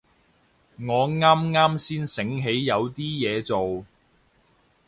[0.77, 3.85] 我啱啱先醒起有啲嘢做